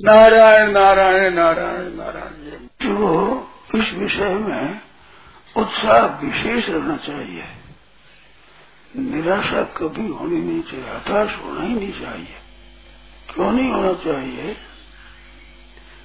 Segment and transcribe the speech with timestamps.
[0.00, 4.80] नारायण नारायण नारायण नारायण। जो इस विषय में
[5.56, 7.44] उत्साह विशेष रहना चाहिए।
[8.96, 12.36] निराशा कभी होनी नहीं चाहिए, हताश होना ही नहीं चाहिए।
[13.34, 14.56] क्यों नहीं होना चाहिए?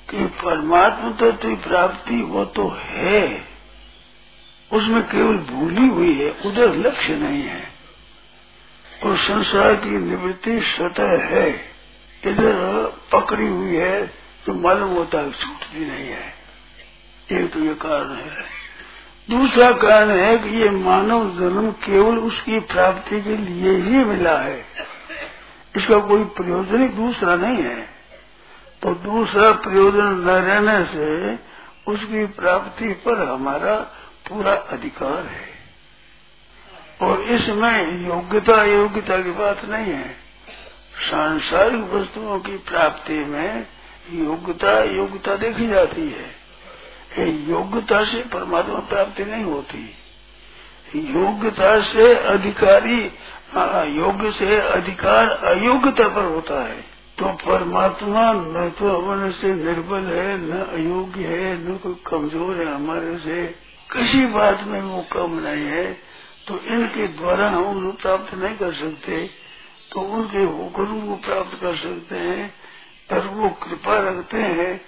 [0.10, 3.46] कि परमात्मा तत्व की प्राप्ति वो तो है।
[4.74, 7.64] उसमें केवल भूली हुई है, उधर लक्ष्य नहीं है।
[9.06, 11.69] और संसार की निवृत्ति स्वतः है।
[12.26, 14.08] इधर पकड़ी हुई है
[14.46, 16.34] तो मालूम होता है छूटती नहीं है।
[17.32, 18.60] एक तो ये कारण है।
[19.30, 24.66] दूसरा कारण है कि ये मानव जन्म केवल उसकी प्राप्ति के लिए ही मिला है।
[25.76, 27.82] इसका कोई प्रयोजन ही दूसरा नहीं है।
[28.82, 31.36] तो दूसरा प्रयोजन न रहने से
[31.92, 33.76] उसकी प्राप्ति पर हमारा
[34.30, 35.50] पूरा अधिकार है।
[37.02, 40.29] और इसमें योग्यता योग्यता की बात नहीं है।
[41.00, 43.68] सांसारिक वस्तुओं की प्राप्ति में
[44.14, 46.40] योग्यता योग्यता देखी जाती है।
[47.50, 49.82] योग्यता से परमात्मा प्राप्ति नहीं होती।
[50.96, 53.02] योग्यता से अधिकारी
[53.98, 56.82] योग्य से अधिकार अयोग्यता पर होता है।
[57.18, 62.74] तो परमात्मा न तो अपन से निर्बल है, न अयोग्य है, न कोई कमज़ोर है
[62.76, 63.46] हमारे से।
[63.94, 65.86] किसी बात में वो कम नहीं है।
[66.48, 69.30] तो इनके द्वारा हम उन्हें प्राप्त नहीं कर सकते।
[69.92, 72.54] तो उनके होकर को प्राप्त कर सकते हैं
[73.12, 74.82] और वो कृपा रखते हैं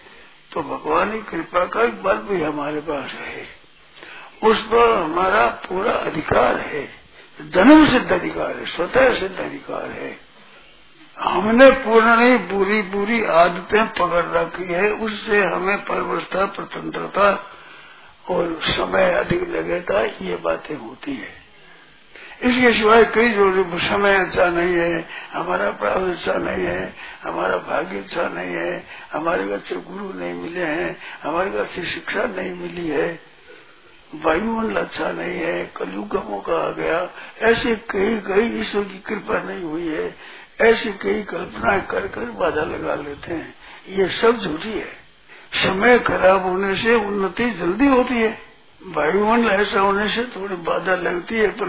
[0.51, 3.47] तो भगवान की कृपा का एक बल भी हमारे पास है।
[4.43, 6.87] उस पर हमारा पूरा अधिकार है,
[7.39, 10.17] जन्म सिद्ध अधिकार है, स्वतः सिद्ध अधिकार है।
[11.17, 17.29] हमने पूर्ण नहीं बुरी पूरी आदतें पकड़ रखी है, उससे हमें परवस्था स्वतंत्रता
[18.29, 21.40] और समय अधिक लगेगा, ये बातें होती है।
[22.43, 27.97] इसके सिवाय कई जो समय अच्छा नहीं है, हमारा प्राप्त अच्छा नहीं है, हमारा भाग्य
[27.97, 33.19] अच्छा नहीं है, हमारे अच्छे गुरु नहीं मिले हैं, हमारे अच्छी शिक्षा नहीं मिली है
[34.15, 37.09] वायुमंडल अच्छा नहीं है, कलयुग का मौका आ गया।
[37.41, 40.15] ऐसे कई कई ईश्वर की कृपा नहीं हुई है,
[40.61, 43.53] ऐसी कई कल्पनाएँ कर कर बाधा लगा लेते हैं।
[43.89, 45.01] ये सब झूठी है।
[45.53, 48.50] समय खराब होने से उन्नति जल्दी होती है।
[48.81, 51.65] वायुमंडल ऐसा होने से थोड़ी बाधा लगती है, पर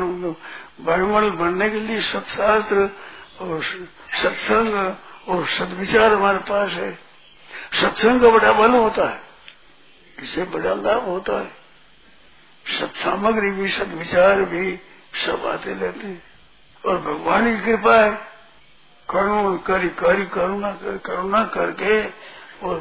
[0.80, 2.88] वायुमंडल बनने के लिए सत्शास्त्र
[3.40, 3.62] और
[4.12, 4.96] सत्संग
[5.28, 6.92] और सदविचार हमारे पास है।
[7.72, 9.20] सत्संग का बड़ा बल होता है,
[10.18, 11.50] इससे बड़ा लाभ होता है।
[12.80, 14.78] सत्सामग्री भी, सदविचार भी,
[15.26, 16.22] सब आते रहते हैं।
[16.86, 18.10] और भगवान की कृपा है,
[19.08, 22.04] करुण करी करी करुणा कर, करुणा करके
[22.66, 22.80] और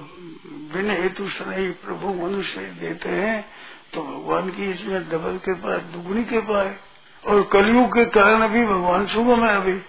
[0.74, 3.46] बिना हेतु सनई प्रभु मनुष्य देते हैं
[3.94, 6.80] तो भगवान की इसमें डबल कृपा दुगुनी कृपा है।
[7.28, 9.82] और कलयुग के कारण अभी भगवान सुगम है अभी।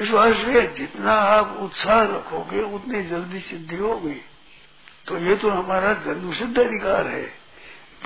[0.00, 4.20] इस वास्ते जितना आप उत्साह रखोगे, उतनी जल्दी सिद्धि होगी।
[5.06, 7.30] तो ये तो हमारा जन्म सिद्ध अधिकार है।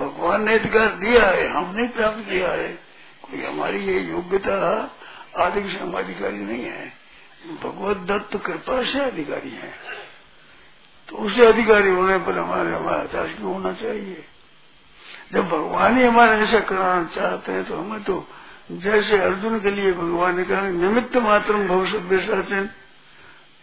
[0.00, 2.68] भगवान ने अधिकार दिया है, हमने प्राप्त किया है।
[3.22, 4.90] कोई हमारी ये योग्यता
[5.38, 6.92] आदि से हम अधिकारी नहीं है।
[7.64, 9.74] भगवत दत्त कृपा से अधिकारी है।
[11.08, 14.24] तो उसे अधिकारी होने पर हमारे, हमारा क्यों होना चाहिए?
[15.32, 18.26] जब भगवान ही हमारा ऐसा कराना चाहते हैं तो हमें तो
[18.72, 22.68] जैसे अर्जुन के लिए भगवान ने कहा, निमित्त मात्र भविष्य साचन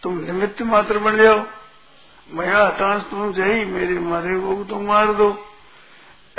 [0.02, 1.42] तुम निमित्त मात्र बन जाओ।
[2.30, 5.44] मैं हताश, तुम जही मेरे मारे को तुम मार दो।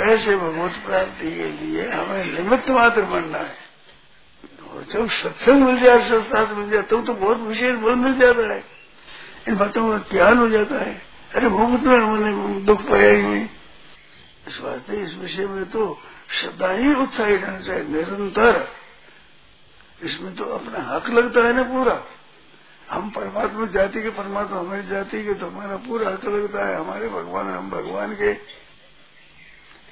[0.00, 3.56] ऐसे भगवत प्राप्ति के लिए हमें निमित्त मात्र बनना है।
[4.72, 8.54] और जब सत्संग मिल जाए शास्त्र मिल जाए, तब तो बहुत विशेष बल मिल जाता
[8.54, 8.64] है।
[9.48, 11.02] इन बातों का ज्ञान हो जाता है।
[11.34, 13.48] अरे भूत में हमने दुख पाया ही नहीं।
[14.48, 15.98] इस वास्ते इस विषय में तो
[16.30, 18.68] श्रद्धा ही उत्साहित रहना चाहिए। निरंतर।
[20.02, 22.04] इसमें तो अपना हक लगता है ना पूरा।
[22.90, 27.08] हम परमात्मा जाति के परमात्मा, हमारी जाति के तो हमारा पूरा हक लगता है। हमारे
[27.08, 28.32] भगवान हम भगवान के।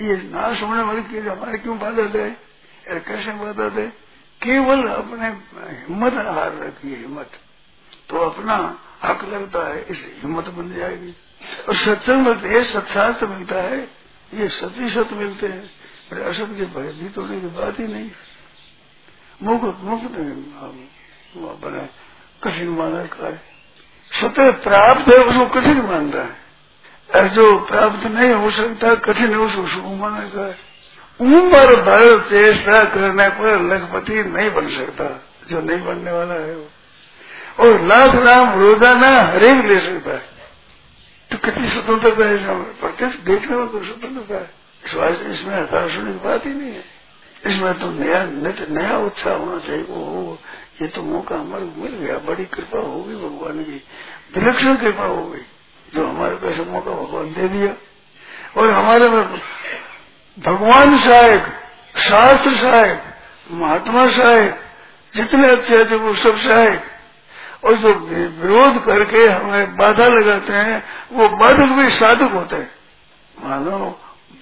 [0.05, 2.37] ये नाश होने वाली चीज़ हमारे क्यों बाधा दे
[2.89, 3.87] कैसे बाधा दे
[4.43, 5.29] केवल अपने
[5.71, 7.31] हिम्मत हार रखी है, हिम्मत।
[8.09, 11.15] तो अपना हक लगता है, इस हिम्मत बन जाएगी।
[11.69, 13.98] और सत्संग है सत्शास्त्र मिलता है।
[14.35, 15.71] ये सती सत मिलते हैं।
[16.11, 18.11] पर असत के भयभीत होने की बात ही नहीं।
[19.43, 21.89] मुक्त मुक्त अपने
[22.43, 23.43] कठिन माना का है।
[24.13, 26.37] सत्य प्राप्त है, उसको कठिन मानता है।
[27.15, 30.59] और जो प्राप्त नहीं हो सकता, कठिन है, उसको सुख माना है।
[31.21, 36.69] उम्र भर चेष्टा करने पर लखपति नहीं बन सकता, जो नहीं बनने वाला है वो।
[37.61, 40.38] और लाख नाम रोज़ाना हरेक ले सकता है।
[41.31, 44.51] तो कितनी स्वतंत्रता है इसमें प्रत्यक्ष देखने में कोई स्वतंत्रता है?
[44.85, 46.85] इस इसमें हताश होने की बात ही नहीं है।
[47.47, 50.39] इसमें तो नया नित, नया उत्साह होना चाहिए वो हो
[50.83, 53.85] ये तो मौका हमारे मिल गया। बड़ी कृपा होगी भगवान की।
[54.37, 55.41] विलक्षण कृपा हो गई।
[55.95, 57.75] जो कैसे मौका भगवान दे दिया।
[58.61, 59.41] और हमारे में
[60.39, 61.43] भगवान सहायक,
[61.99, 63.03] शास्त्र सहायक,
[63.51, 64.61] महात्मा सहायक,
[65.17, 66.85] जितने अच्छे अच्छे वो सब सहायक
[67.63, 70.83] और जो विरोध करके हमें बाधा लगाते हैं,
[71.13, 72.71] वो बाधक भी साधक होते हैं।
[73.37, 73.99] मानो,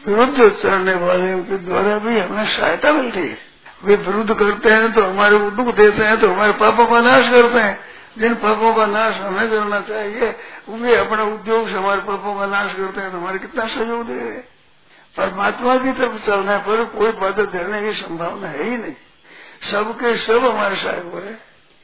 [0.07, 3.39] विरुद्ध चलने वाले के द्वारा भी हमें सहायता मिलती है।
[3.85, 7.29] वे विरुद्ध करते हैं तो हमारे को दुख देते हैं तो हमारे पापों का नाश
[7.29, 7.79] करते हैं।
[8.19, 10.29] जिन पापों का नाश हमें करना चाहिए
[10.69, 14.19] वे अपने उद्योग से हमारे पापों का नाश करते हैं तो हमारे कितना सहयोग दे
[14.19, 14.39] रहे
[15.17, 18.95] परमात्मा की तरफ़ चलने पर कोई बाधा देने की संभावना है ही नहीं।
[19.73, 21.35] सबके सब हमारे सहायक हो रहे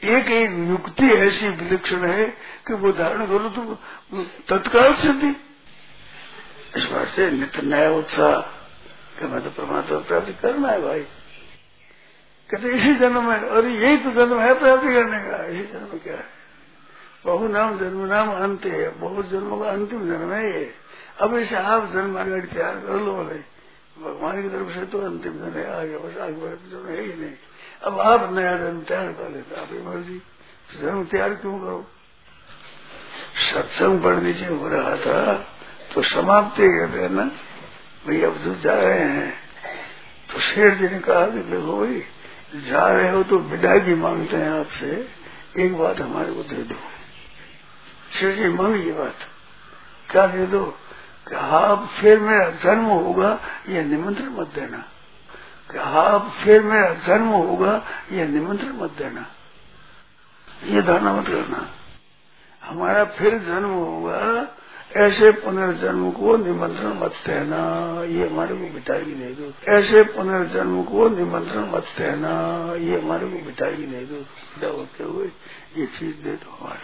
[0.02, 2.26] एक एक युक्ति ऐसी विलक्षण है
[2.66, 3.62] कि वो धारण करो तो
[4.48, 5.34] तत्काल सिद्धि।
[6.76, 8.40] इस बात से नित्य नया उत्साह
[9.18, 11.00] कि मैं तो परमात्मा प्राप्ति करना है भाई।
[12.50, 16.16] कहते इसी जन्म में और यही तो जन्म है प्राप्ति करने का इसी जन्म क्या
[16.16, 16.26] है?
[17.26, 20.72] बहु नाम जन्म नाम अंत है बहुत जन्मों का अंतिम जन्म है ये।
[21.20, 23.42] अब इसे आप जन्म आगे तैयार कर लो भाई।
[23.98, 27.34] भगवान की तरफ़ से तो अंतिम जन्म है आगे बस आगे जन्म है ही नहीं।
[27.84, 30.18] अब आप नया जन्म तैयार कर लेते आप मर्ज़ी।
[30.80, 31.86] जन्म तैयार क्यों करो?
[33.52, 35.34] सत्संग पढ़ने से हो रहा था
[35.94, 37.24] तो समाप्ति कहते हैं ना।
[38.06, 39.34] भाई, अब जो जा रहे हैं
[40.32, 42.02] तो शेर जी ने कहा कि देखो भाई,
[42.60, 45.08] जा रहे हो तो विदाई मांगते हैं आपसे।
[45.58, 46.74] एक बात हमारे को दे दो।
[48.12, 49.16] शेर जी, मांग ये बात।
[50.10, 50.64] क्या दे दो?
[51.28, 53.38] कि आप फिर मेरा जन्म होगा,
[53.68, 54.84] ये निमंत्रण मत देना।
[55.78, 57.82] आप फिर मेरा जन्म होगा,
[58.12, 59.26] ये निमंत्रण मत देना।
[60.64, 61.68] ये धारणा मत करना।
[62.62, 64.48] हमारा फिर जन्म होगा,
[64.96, 67.58] ऐसे पुनर्जन्म को निमंत्रण मत कहना
[68.04, 72.32] ये हमारे को बिताएगी नहीं दो ऐसे पुनर्जन्म को निमंत्रण मत कहना
[72.74, 75.26] ये हमारे को बिताएगी नहीं दो होते हुए
[75.76, 76.80] ये चीज़ दे दो हमारे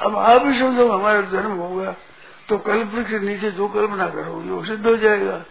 [0.00, 1.96] अब आप ही समझो हमारा जन्म होगा
[2.48, 5.44] तो कल्प के नीचे जो कल्पना करोगे, वो सिद्ध हो जाएगा।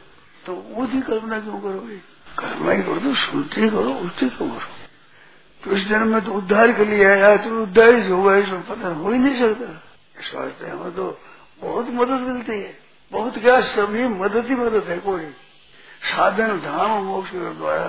[0.45, 2.12] तो वो ही कल्पना क्यों करोगे?
[2.39, 4.71] कर्म ही करो तो सुनती करो उल्टी क्यों करो?
[5.63, 8.87] तो इस जन्म में तो उद्धार के लिए आया तो उद्धार ही होगा, इसमें पता
[8.87, 9.69] हो ही नहीं सकता।
[10.19, 11.19] इस वास्ते हमें तो
[11.61, 12.77] बहुत मदद मिलती है।
[13.11, 15.25] बहुत क्या सभी मदद ही मदद है, कोई।
[16.03, 17.87] साधन, धाम, मोक्ष के द्वारा।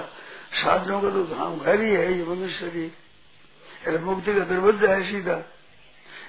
[0.54, 5.42] साधनों का तो धाम घर ही है, ये मनुष्य शरीर। मुक्ति का दरवाज़ा है सीधा।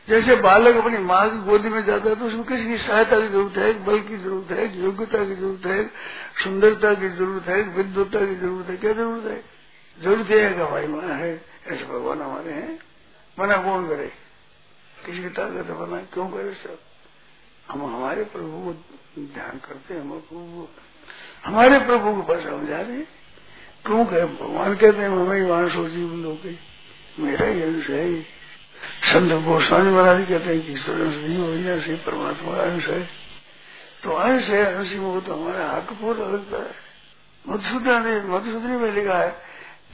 [0.10, 3.28] जैसे बालक अपनी माँ की गोदी में जाता है तो उसमें किसी की सहायता की
[3.28, 5.88] ज़रूरत है बल की ज़रूरत है योग्यता की ज़रूरत है
[6.44, 9.44] सुंदरता की ज़रूरत है विद्वता की ज़रूरत है। क्या ज़रूरत है?
[10.02, 12.80] ज़रूरत है कि हमारी माँ है, ऐसे भगवान हमारे हैं।
[13.40, 14.12] मना कौन करे?
[15.06, 16.80] किसी की ताकत है मना, क्यों करे सब?
[17.70, 18.74] हम हमारे प्रभु को
[19.34, 20.68] ध्यान करते हैं, हम प्रभु
[21.46, 23.02] हमारे प्रभु को बस हम जा रहे
[23.86, 26.56] क्यों कहे भगवान कहते हैं, हमें वहाँ जीव लोग
[27.20, 28.35] मेरा ही अंश है
[29.04, 33.10] संत गोस्वामी महाराज कहते हैं कि अंश नहीं हो या सही परमात्मा अंश है।
[34.04, 36.76] तो अंश है, अंश वो तो हमारा हक पूरा लगता है।
[37.48, 39.42] मधुसूदन ने मधुसूदनी में लिखा है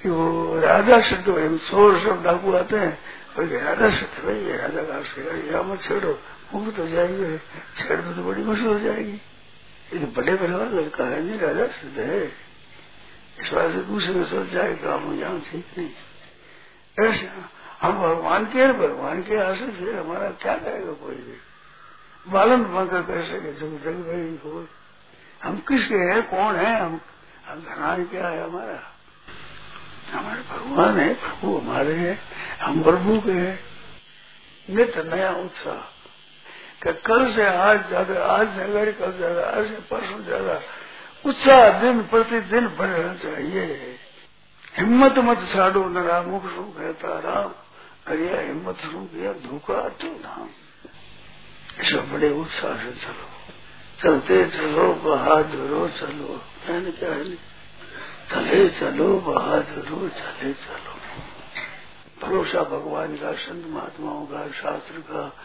[0.04, 3.00] कि वो राजा शब्द सोर शब्द डाकू आते हैं।
[3.38, 6.20] और ये राजा शब्द भाई, ये राजा का मत छेड़ो
[6.54, 7.38] मुक्त हो जाएँगे।
[7.76, 9.22] छेड़ दो तो बड़ी मुश्किल हो जाएगी।
[9.94, 12.26] ये बड़े परिवार लड़का है, नहीं राजा सिद्ध है।
[13.40, 15.90] इस बात से दूसरे में सोच जाए काम यहाँ ठीक नहीं।
[17.08, 17.30] ऐसे
[17.82, 21.38] हम भगवान के भगवान के आश्रय से हमारा क्या करेगा कोई भी?
[22.32, 24.68] बालन बनकर कर सके जग जग भाई हो?
[25.44, 26.22] हम किसके हैं?
[26.30, 26.80] कौन है?
[26.82, 27.00] हम
[27.48, 28.80] हम घरान क्या है हमारा?
[30.14, 32.20] हमारे भगवान है, प्रभु हमारे हैं,
[32.62, 33.60] हम प्रभु के हैं।
[34.70, 35.82] नित नया उत्साह
[36.84, 40.60] कि कल से आज ज़्यादा, आज से अगर कल ज़्यादा, आज से परसों ज़्यादा
[41.26, 43.98] उत्साह दिन प्रतिदिन बढ़ना चाहिए।
[44.78, 47.52] हिम्मत मत छाड़ो न रामुख सु कहता राम
[48.08, 50.50] करिया हिम्मत शुरू किया धोखा तो धाम
[51.80, 53.32] ऐसा बड़े उत्साह से चलो।
[54.00, 57.36] चलते चलो, बहादुरो चलो। कहने क्या है
[58.32, 61.02] चले चलो, बहादुरो, चले चलो।
[62.28, 65.38] भरोसा भगवान का, संत महात्माओं का, शास्त्र का,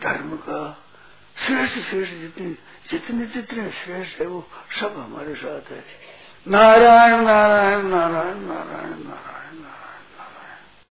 [0.00, 0.84] धर्म का।
[1.46, 2.58] श्रेष्ठ श्रेष्ठ जितनी,
[2.90, 4.46] जितने जितने श्रेष्ठ है, वो
[4.80, 5.84] सब हमारे साथ है।
[6.48, 9.41] नारायण नारायण नारायण नारायण नारायण।